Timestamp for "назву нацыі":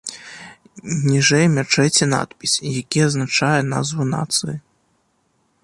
3.73-4.57